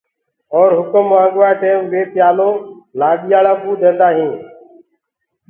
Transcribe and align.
اور 0.57 0.69
هُڪم 0.79 1.05
منگوآ 1.11 1.49
ٽيم 1.61 1.79
وو 1.91 2.01
پيآلو 2.13 2.49
لآڏاݪا 2.99 3.53
ڪوٚ 3.61 3.79
ديندآ 3.81 4.07
هينٚ۔ 4.17 4.37